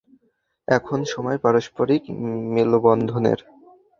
[0.67, 2.03] এখন সময় পারস্পরিক
[2.53, 3.39] মেলবন্ধনের।